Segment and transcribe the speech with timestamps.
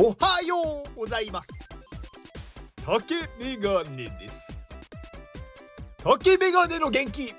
[0.00, 1.48] おはようございます。
[2.86, 4.56] 竹メガネです。
[5.96, 7.34] 竹メガネの元気。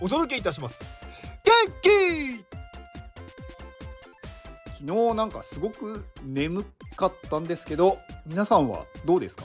[0.00, 0.84] お届けいたします。
[1.44, 2.44] 元気！
[4.78, 9.42] 昨日なんかすごく眠かったんですけど皆さんはどうですか？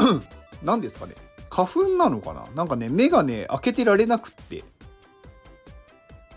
[0.64, 1.14] 何ですかね？
[1.50, 2.46] 花粉なのかな？
[2.54, 4.64] なんかね目がね開けてられなくって。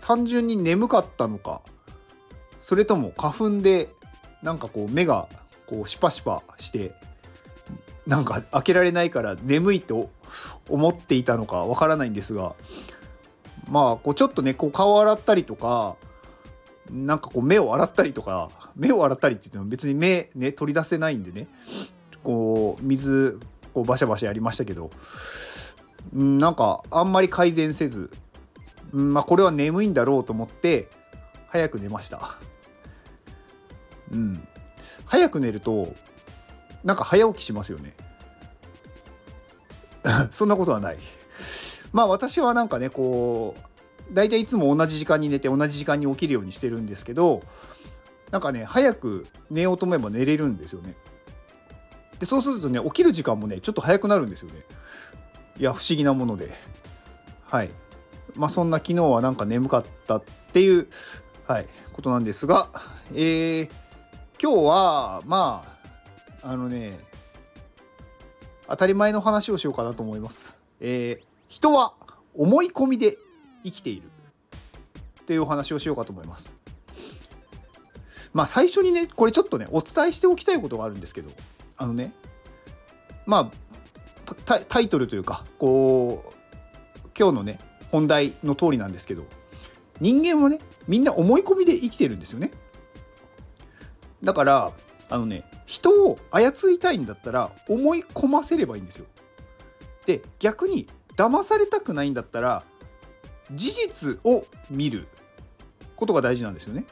[0.02, 1.62] 単純に眠かったのか。
[2.58, 3.88] それとも花粉で
[4.42, 5.28] なんかこう目が
[5.66, 6.92] こうシパシパして
[8.06, 10.10] なんか開けられないから眠いと
[10.68, 12.54] 思っていたのかわからないんですが
[13.68, 15.96] まあこうちょっとねこう顔洗ったりとか
[16.90, 21.48] なんかこう目を洗ったりとか目を洗ったりって言っても別に目ね取り出せないんでね
[22.22, 23.38] こう水
[23.74, 24.90] こうバシャバシャやりましたけど
[26.12, 28.10] なんかあんまり改善せず
[28.92, 30.88] まあこれは眠いんだろうと思って
[31.48, 32.38] 早く寝ました。
[34.12, 34.48] うん。
[35.04, 35.94] 早く寝ると
[36.84, 37.94] なんか早起きしますよね。
[40.30, 40.98] そんなことはない。
[41.92, 43.56] まあ私はなんかねこ
[44.10, 47.42] う大体いつも同じ時間に寝て同じ時間に起きるようにしてるんですけど
[48.30, 50.94] なんかね早く寝ようと思えば寝れるんですよね。
[52.18, 54.62] でそうするとね起きる時間もねちょっと早くなるんですよね。
[55.58, 56.54] いや不思議なもので。
[57.46, 57.70] はい。
[58.34, 60.22] まあそんな昨日はなんか眠かったっ
[60.52, 60.88] ていう
[61.46, 62.68] はいことなんですが
[63.14, 63.70] えー、
[64.40, 65.64] 今日はま
[66.42, 66.96] ああのね
[68.68, 70.58] 当たり前の話をしようかなと思います。
[70.80, 71.94] えー、人は
[72.34, 73.18] 思い込みで
[73.64, 74.10] 生きている。
[75.22, 76.54] っていうお話をしようかと思います。
[78.32, 81.30] まあ最初にねこれちょっとねお伝えしておきたいことがあるんですけど。
[81.76, 82.12] あのね
[83.26, 87.58] まあタイトルというかこう今日のね
[87.90, 89.24] 本題の通りなんですけど。
[90.00, 92.52] 人間はねみんな思い込みで生きてるんですよね。
[94.22, 94.72] だから
[95.08, 99.06] あのね人を操りたいんだったら思い込ませればいいんですよ
[100.06, 100.86] で逆に
[101.16, 102.62] 騙されたくないんだったら
[103.52, 105.08] 事実を見る
[105.96, 106.84] ことが大事なんですよね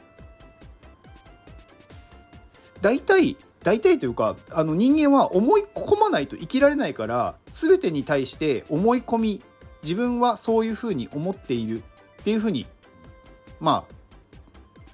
[2.81, 9.41] 大体大体というかあの人間は思い込まないと生きられないから全てに対して思い込み
[9.83, 11.83] 自分はそういうふうに思っている
[12.21, 12.65] っていうふうに
[13.59, 13.93] まあ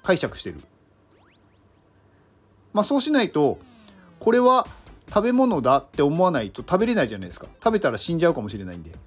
[0.02, 0.60] 解釈してる。
[2.74, 3.58] まあそうしないと
[4.20, 4.66] これは
[5.08, 7.46] 食べ物だって思わないと食べれないじゃないですか。
[7.62, 8.90] 食べたら死んじゃうかもしれないんで。
[8.90, 9.00] だか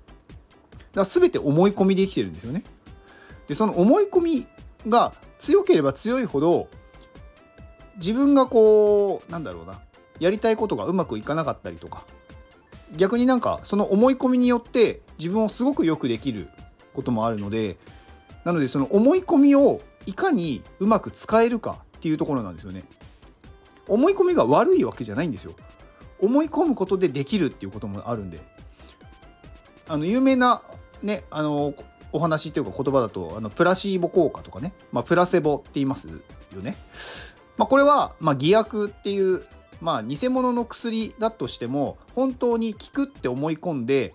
[0.96, 2.64] ら全て思い込みで生きてるんですよね。
[3.48, 4.48] でその思い込み
[4.88, 6.68] が強ければ強いほど
[7.98, 9.80] 自分がこうなんだろうな。
[10.20, 12.06] やりたいことがうまくいかなかったりとか。
[12.96, 16.48] 逆になんかその思い込みによって自分をすごくよくできる
[16.94, 17.76] こともあるので
[18.46, 22.86] なのでその思い込みをいかにうまく使えるかっていうところなんですよね。
[23.88, 25.54] 思い込みが悪いわけじゃないんですよ。
[26.20, 28.40] 思い込むことでできるっていうこともあるんで。
[29.88, 30.62] あの有名な
[31.02, 31.74] ねあの
[32.12, 36.78] お話っていうか言葉だとあのプラシーボ効果とかね、まあ、プラセボって言いますよね。
[37.58, 39.44] まあ、これは、まあ、偽薬っていう、
[39.82, 44.14] まあ、偽物の薬だとしても本当に効くって思い込んで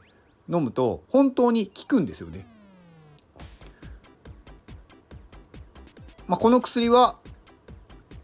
[0.49, 2.47] 飲むと本当に効くんですよね。
[6.29, 7.19] まあ、この薬は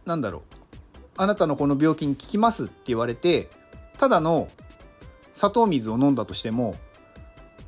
[0.07, 0.48] 何だろう。
[1.19, 3.51] あなたのこの病気に効きますって言われて
[3.99, 4.49] ただの
[5.35, 6.77] 砂糖水を飲んだとしても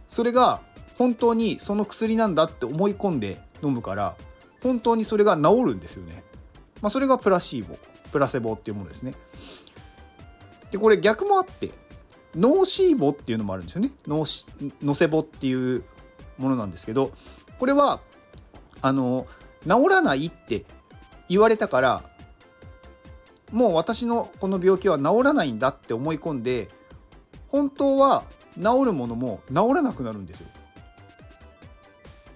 [0.08, 0.60] それが
[0.96, 4.16] 本当にその薬なんだって思い込んで飲むから
[4.62, 6.22] 本当にそれが治るんですよね。
[6.80, 7.76] まあ、それがプラシーボ
[8.12, 9.14] プラセボっていうものですね
[10.70, 11.70] でこれ逆もあって
[12.34, 15.84] ノーシーボっていうのもあるんですよねノーノセボっていう
[16.38, 17.12] ものなんですけど
[17.58, 18.00] これは
[18.80, 19.26] あの
[19.64, 20.64] 治らないって
[21.28, 22.09] 言われたから
[23.52, 26.68] もう私のこの病気は治らないんだって思い込んで
[27.48, 28.24] 本当は
[28.56, 30.48] 治るものも治らなくなるんですよ。
[30.52, 30.62] だか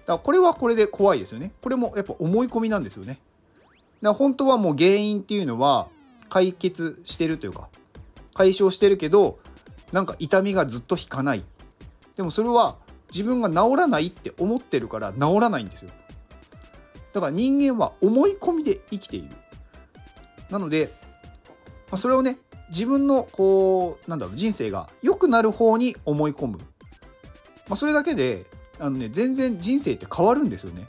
[0.07, 1.53] らこれはこれで怖いですよね。
[1.61, 3.19] これもやっぱ思い込みなんですよね。
[4.01, 5.87] だ本当はもう原因っていうのは
[6.29, 7.69] 解決してるというか
[8.33, 9.39] 解消してるけど
[9.91, 11.43] なんか痛みがずっと引かない。
[12.15, 12.77] でもそれは
[13.11, 15.91] 自分が治らないって思ってるから治らないんですよ。
[17.13, 19.29] だから人間は思い込みで生きている。
[20.49, 20.93] なので
[21.93, 22.37] それをね
[22.69, 28.45] 自分のこうなんだろう人生が良くなる方に思い込む、まあ、それだけで
[28.79, 30.85] あのね全然人生って変わるんですよね。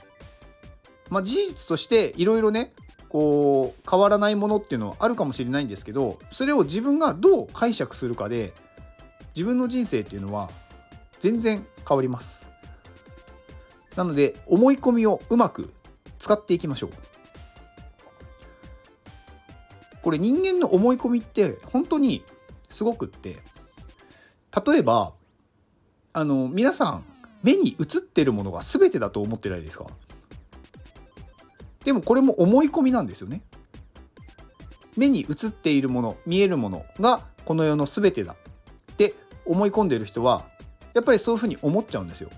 [1.08, 2.72] まあ事実としていろいろね
[3.08, 8.52] こう変わらないものっていうのはあるかもしれないんですけどそれを自分がどう解釈するかで
[9.34, 10.50] 自分の人生っていうのは
[11.20, 12.46] 全然変わります。
[13.94, 15.72] なので思い込みをうまく
[16.18, 16.90] 使っていきましょう。
[20.06, 22.22] これ人間の思い込みって本当に
[22.70, 23.38] すごくって
[24.64, 25.14] 例えば
[26.12, 27.04] あの皆さん
[27.42, 29.86] 目に映ってるものが全てだと思ってないですか？
[31.84, 33.42] でもこれも思い込みなんですよね。
[34.96, 38.36] 目に映っているもの見えるものがこの世の全てだ
[38.92, 39.12] って
[39.44, 40.44] 思い込んでる人は
[40.94, 42.30] やっぱりそういうふうに思っちゃうんですよ。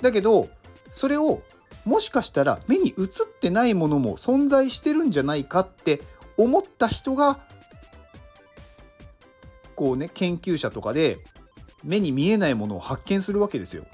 [0.00, 0.48] だけど
[0.92, 1.42] それを
[1.84, 3.06] もしかしたら目に映っ
[3.40, 6.02] てないものも存在してるんじゃないかって
[6.36, 7.38] 思った人が
[9.74, 11.18] こうね研究者とかで
[11.84, 13.84] 目に見えないものを発見するわけですよ。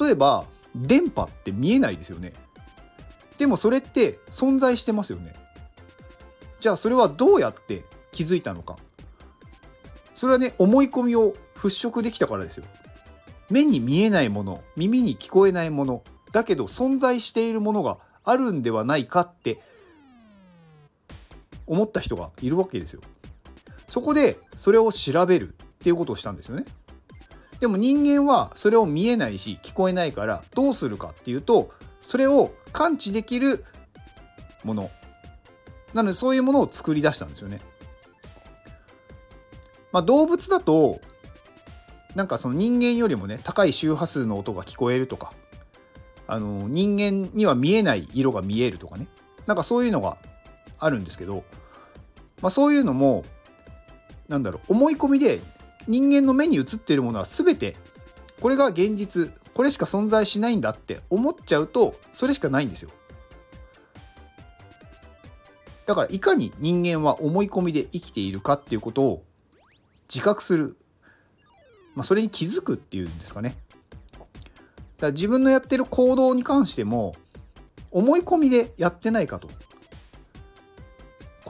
[0.00, 2.32] 例えば電波って見えないですよね。
[3.38, 5.34] でもそれって存在してますよね。
[6.60, 8.76] じゃあそれはどうやって気づいたのか。
[10.14, 12.64] それはね思い込みを払拭できたからですよ。
[13.50, 16.02] 目に見えないもの耳に聞こえないもの
[16.32, 19.60] だけど存在しているものがあるんではないかって
[21.66, 23.00] 思った人がいるわけですよ。
[23.86, 26.64] そこでそれを調べるっていうことをしたんですよね。
[27.60, 31.70] でも人間はそれを見えないし聞こえないからどうするかっていうと
[32.00, 33.64] それを感知できる
[34.64, 34.90] もの
[35.94, 37.60] なのでそういうものを作り出したんですよね。
[39.92, 41.00] まあ、動物だと
[42.14, 45.32] なんかその人間よりもね高い周波数の音が聞こえるとか
[46.26, 49.08] あの人間には見えない色が見えるとかね
[49.46, 50.18] なんかそういうのが
[50.84, 51.44] あるんですけど、
[52.40, 53.24] まあ、そういうのも
[54.28, 55.40] なんだろう思い込みで
[55.86, 57.76] 人間の目に映っているものは全て
[58.40, 62.90] これが現実これしか存在しないんだって思っちゃうとそれしかないんですよ。
[65.86, 69.24] だからいかに人間は思い込みで生きているかっていうことを
[70.08, 70.76] 自覚する、
[71.94, 73.56] まあ、それに気づくっていうんですかね。
[74.12, 74.26] だか
[75.00, 77.14] ら自分のやってる行動に関しても
[77.90, 79.48] 思い込みでやってないかと。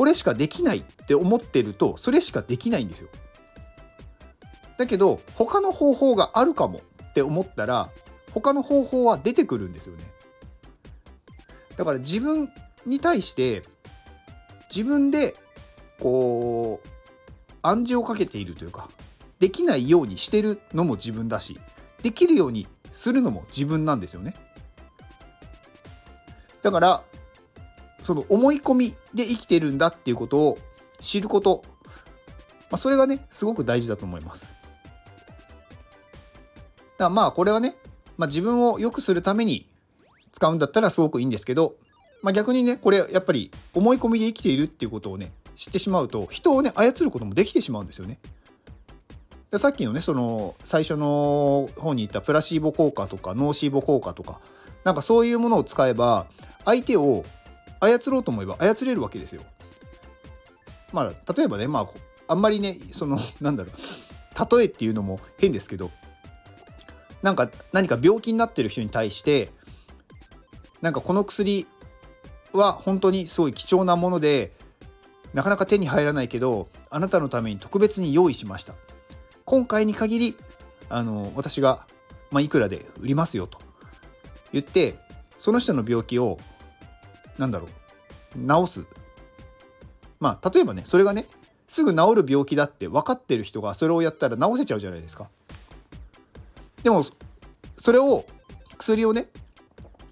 [0.03, 3.09] これしかできないって思ってるとそれしかできないんですよ。
[4.77, 7.89] だけど他の方法があるかもって思ったら
[8.33, 10.03] 他の方法は出てくるんですよね。
[11.77, 12.51] だから自分
[12.85, 13.63] に対して
[14.69, 15.37] 自分で
[16.01, 16.89] こう
[17.63, 18.91] 暗示をかけているというか
[19.39, 21.61] できないようにしてるのも自分だし
[22.03, 24.35] できるようにするのも自分なんですよね。
[26.61, 27.05] だから
[28.03, 30.59] その思い込みで生きてるんだっていうことを
[31.01, 31.63] 知ること、
[32.71, 34.53] まあ、それがねすごく大事だと思います
[36.99, 37.75] だまあこれはね、
[38.17, 39.67] まあ、自分を良くするために
[40.33, 41.75] 使うんだったらすごくいいんですけど、
[42.23, 48.19] まあ、逆にねこれやっぱり思い込みで生きているっていうことをね知ってしまうと人をね操ることもできてしまうんですよね。
[49.51, 54.41] でさっきのねその最初の方に言ったプラシーボ効果とかノーシーボ効果とか
[54.83, 56.27] なんかそういうものを使えば
[56.65, 57.25] 相手を
[57.87, 59.43] 操ろうと思えば操れるわけですよ。
[60.93, 61.87] まあ例えばねまあ
[62.29, 65.91] あんまりねその なんだろう例えっていうのも変ですけど
[67.23, 69.51] なんか何か病気になってる人に対して
[70.81, 71.67] なんかこの薬
[72.53, 74.53] は本当にすごい貴重なもので
[75.33, 78.75] なかなか手に入らないけどあなたのために特別に用意しました
[79.45, 80.37] 今回に限り
[80.89, 81.87] あの私が、
[82.31, 83.59] まあ、いくらで売りますよと
[84.53, 84.97] 言って
[85.39, 86.39] その人の病気を
[87.39, 87.71] なんだろう
[88.35, 88.85] 治す
[90.21, 91.27] まあ例えばねそれがね
[91.67, 95.29] すぐ治る病気だって分かってる人がそれをやったら治せちゃうじゃないですか
[96.83, 97.05] でも
[97.77, 98.25] それを
[98.79, 99.29] 薬をね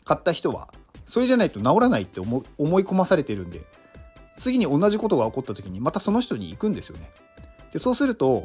[0.04, 0.68] 買った人は
[1.06, 2.40] それじゃないと治らないって思
[2.80, 3.60] い込まされてるんで
[4.38, 7.10] 次に同じことが起こった時にまたその人に行くんですよね。
[7.72, 8.44] でそうすると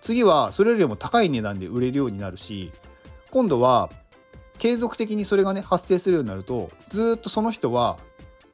[0.00, 2.72] 次はそれよりも高い値段で売れるようになるし
[3.30, 3.90] 今度は
[4.58, 7.98] 継続的にそれがね発生するようになるとずっとその人は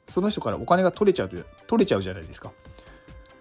[0.09, 2.53] その人からお金が取れちゃう取れちゃうじゃないですか。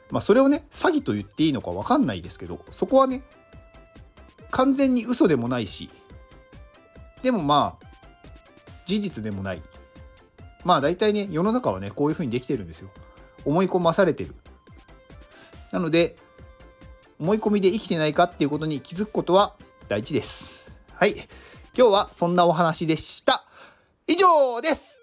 [0.10, 3.24] まあそれをね詐欺と言っていいのか分かんないですけどそこはね
[4.50, 5.90] 完全に嘘でもないし
[7.24, 7.86] でもまあ
[8.86, 9.62] 事実でもない
[10.66, 12.90] まあ大体ね世の中はねこういうふうにできてるんですよ。
[13.46, 14.36] 思い込まされてる。
[15.72, 16.16] なので、
[17.20, 19.56] 思い込みで生きてないかっていうことに気づくことは
[19.88, 20.72] 大事です。
[20.94, 21.14] はい。
[21.78, 23.46] 今日はそんなお話でした。
[24.08, 25.01] 以上です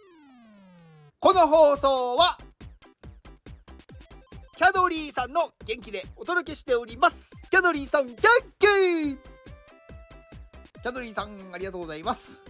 [1.20, 2.38] この放送は、
[4.56, 7.34] キャドリーさんの元気でお届けしております。
[7.50, 8.16] キャドリーさん、元
[8.58, 9.16] 気!
[10.80, 12.40] キャドリーさん、ありがとうございます。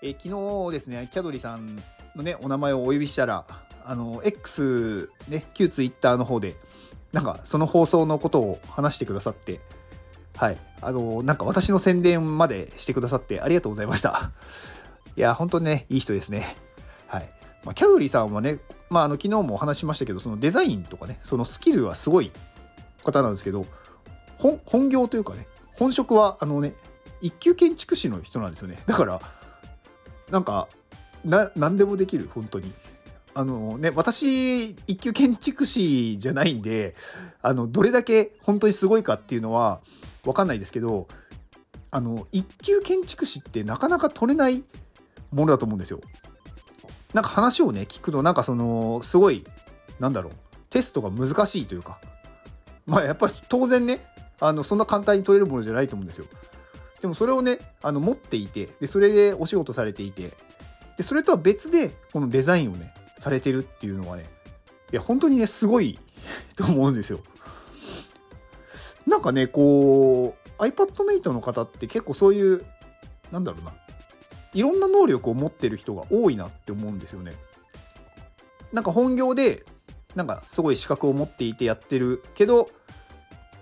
[0.00, 0.28] え、昨
[0.68, 1.76] 日ですね、キャドリーさん
[2.16, 3.44] のね、お名前をお呼びしたら、
[3.84, 6.54] あの X ね旧 Twitter の方で
[7.12, 9.60] なんかその放送のことを話してくださって
[10.36, 10.58] はい。
[10.80, 14.32] あのなんか私の宣伝までしてくださってありがとうございました。
[15.16, 16.56] いや本当にねいい人ですね。
[17.06, 17.30] はい、
[17.64, 18.58] まあ、キャドリーさんはね
[18.92, 22.30] まあ、あの昨日もお話しましたけどそのデザインとかねそのスキルはすごい
[23.02, 23.64] 方なんですけど
[24.66, 25.46] 本業というかね
[25.78, 26.74] 本職はあのね
[27.22, 29.22] 一級建築士の人なんですよねだから
[30.30, 30.68] なんか
[31.24, 32.70] な何でもできる本当に
[33.32, 36.94] あのね私一級建築士じゃないんで
[37.40, 39.80] あのどれだけ本当にすごいかっていうのは
[40.22, 41.08] 分かんないですけど
[41.90, 44.64] あの一級建築士ってなかなか取れない
[45.30, 46.00] ものだと思うんですよ。
[47.12, 49.44] なんか話をね聞くとなんかそのすごい
[50.00, 50.32] なんだろう
[50.70, 51.98] テストが難しいというか
[52.86, 54.04] まあやっぱり当然ね
[54.40, 56.26] あのそんな簡単に取れるものじゃないと思うんですよ。
[57.00, 60.32] でもそれをねあの持っていてでそれでお仕事されていて
[60.96, 64.24] でそれとは別でこのデザインをねされてるっていうのはね
[64.92, 65.98] いや本当にねすごい
[66.56, 67.20] と思うんですよ。
[69.06, 72.64] なんかねこう iPadMate の方って結構そういう
[73.32, 73.72] なんだろうな
[74.54, 77.32] いろんな能力を持ってる人が多いなって思うんですよね。
[78.72, 79.64] なんか本業で
[80.14, 82.70] なんかすごい資格を持っていてやってるけど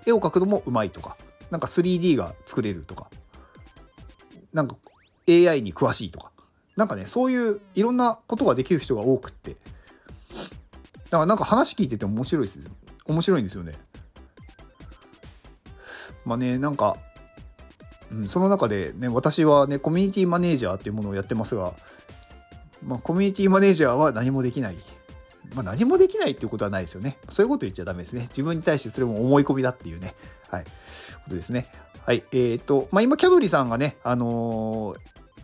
[0.07, 1.17] 絵を描くのもうまいとか
[1.51, 3.11] なんか 3D が作れるとか
[4.53, 4.77] なんか
[5.29, 6.33] AI に詳しいとか
[6.77, 12.71] なんかねそういういろんなことができる人が多くってだからなんか話聞いてて面白いです
[13.07, 13.73] 面白いんですよね。
[16.25, 16.97] まあねなんか
[18.13, 21.75] うん、その中でね私はねコミュニティマネージャーっていうものをやってますが、
[22.85, 24.77] まあ、コミュニティマネージャーは何もできない。
[25.55, 27.19] まあ、何もできないっていうことはないですよね。
[27.29, 28.23] そういうこと言っちゃダメですね。
[28.23, 30.15] 自分に対してそれも思い込みだっていうね。
[30.49, 30.65] はい。
[30.65, 30.71] こ
[31.31, 31.67] とですね。
[32.05, 32.23] はい。
[32.33, 34.99] えっ、ー、と、まあ、今、キャドリさんがね、あのー、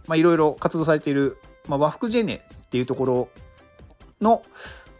[0.06, 3.28] まあ、いろいろ活動されている、まあ、和服ジェネっていうところ
[4.20, 4.42] の、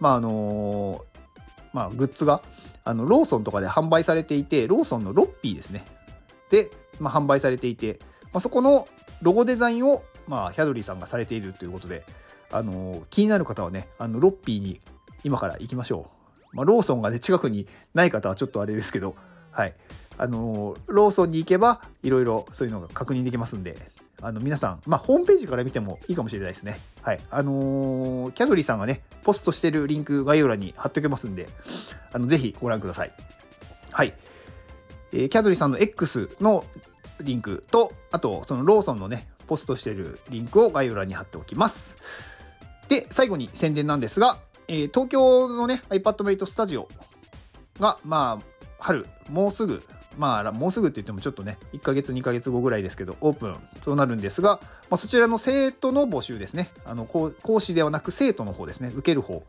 [0.01, 1.03] まあ、あのー、
[1.73, 2.43] まあ、グッズが、
[2.85, 5.85] あの、ローソンとかで販売されていて、ローソンのロッピーですね。
[6.51, 8.89] で、まあ、販売されていて、まあ、そこの
[9.23, 12.05] ロゴデザインを、まあ、ヒャドリーさんがされているということで、
[12.51, 14.81] あの気になる方はねあのロッピーに
[15.25, 16.11] 今から行きましょ
[16.53, 19.17] う、まあ、ローソンがね近くにない方はちょっとあれですけど
[19.51, 19.75] はい
[20.19, 23.77] あのローソンに行けばいろいろそういうのが確認できますんで
[24.23, 26.81] あの皆さん、まあ、ホームページから見てもいいかもしれないですね。
[27.03, 27.21] はい。
[27.31, 31.49] あのー、キャドリーさんがね、ポストしてるリンク概要欄に貼っておきますんで、
[32.13, 33.13] あのぜひご覧ください。
[33.93, 34.15] はい。
[35.13, 36.65] えー、キャドリさんの X の
[37.21, 41.97] リンクと、あと、そのローソンのね、ポストしてるリンクを概要欄に貼っておきます。
[42.89, 46.87] で、最後に宣伝なんですが、えー、東京のね、iPadMate Studio
[47.81, 48.45] が、まあ、
[48.79, 49.83] 春、もうすぐ、
[50.19, 56.71] まあ、もうすぐって言ってもちょっとね、1ヶ月、2ヶ月後ぐらいですけど、オープンとなるんですが、まあ、そちらの生徒の募集ですね。
[56.85, 59.45] あの講師ではなく生徒の方ですね、受ける方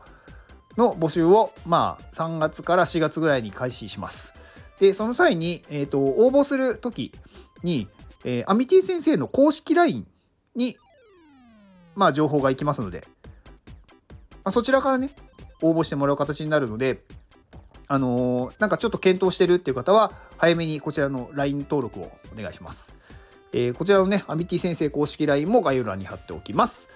[0.76, 4.32] の募集を、まあ、3月から4月ぐらいに開始します。
[4.80, 7.12] で、その際に、えっ、ー、と、応募するとき
[7.62, 7.88] に、
[8.24, 10.06] えー、アミティ先生の公式 LINE
[10.54, 10.76] に、
[11.94, 13.04] まあ、情報がいきますので、
[14.44, 15.10] まあ、そちらからね、
[15.62, 17.02] 応募してもらう形になるので、
[17.88, 22.94] あのー、なんかちょっと検討してるっていう方は、早めにこちらの LINE 登録をお願いします。
[23.52, 26.90] えー、こちらのね、アミティ先生公式 LINE も概要欄に貼っておきます。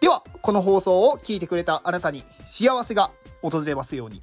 [0.00, 3.10] では、この放送を聞いてくれたあなたに幸せが
[3.42, 4.22] 訪れますように。